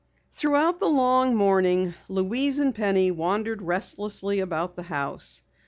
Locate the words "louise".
2.09-2.57